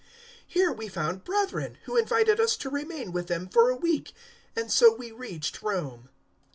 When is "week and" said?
3.75-4.71